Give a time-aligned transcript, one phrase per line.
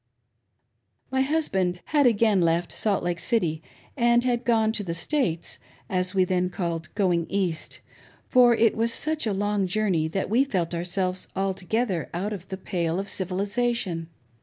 [0.01, 3.61] t My husband had again left Salt Lake City,
[3.95, 5.59] and had gone to," the States,"—
[5.91, 7.81] as we then called" going East;"
[8.31, 12.57] for it was such a long journey that we felt ourselves altogether out of the
[12.57, 14.09] pale of civilisation.